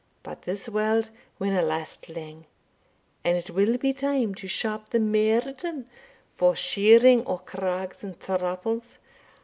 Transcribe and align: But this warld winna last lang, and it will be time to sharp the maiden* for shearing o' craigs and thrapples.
But 0.23 0.41
this 0.41 0.67
warld 0.67 1.11
winna 1.37 1.61
last 1.61 2.09
lang, 2.09 2.47
and 3.23 3.37
it 3.37 3.51
will 3.51 3.77
be 3.77 3.93
time 3.93 4.33
to 4.33 4.47
sharp 4.47 4.89
the 4.89 4.97
maiden* 4.99 5.87
for 6.35 6.55
shearing 6.55 7.23
o' 7.27 7.37
craigs 7.37 8.03
and 8.03 8.19
thrapples. 8.19 8.97